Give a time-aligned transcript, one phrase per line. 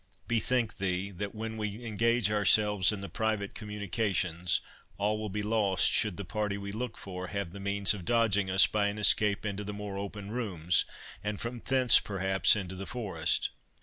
[0.27, 4.59] Bethink thee, that when we engage ourselves in the private communications,
[4.97, 8.49] all will be lost should the party we look for have the means of dodging
[8.49, 10.85] us by an escape into the more open rooms,
[11.23, 13.51] and from thence perhaps into the forest."